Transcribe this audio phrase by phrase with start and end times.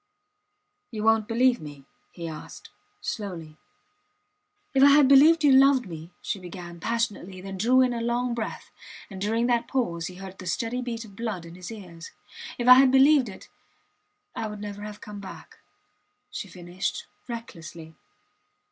[0.89, 1.85] You wont believe me?
[2.11, 3.57] he asked, slowly.
[4.73, 8.33] If I had believed you loved me, she began, passionately, then drew in a long
[8.33, 8.71] breath;
[9.11, 12.09] and during that pause he heard the steady beat of blood in his ears.
[12.57, 13.47] If I had believed it...
[14.35, 15.59] I would never have come back,
[16.31, 17.93] she finished, recklessly.